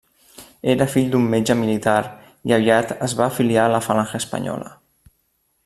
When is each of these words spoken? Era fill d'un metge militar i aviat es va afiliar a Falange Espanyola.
Era 0.71 0.87
fill 0.93 1.11
d'un 1.15 1.27
metge 1.33 1.55
militar 1.59 1.97
i 2.51 2.55
aviat 2.57 2.95
es 3.09 3.15
va 3.21 3.27
afiliar 3.27 3.67
a 3.77 3.83
Falange 3.89 4.23
Espanyola. 4.25 4.73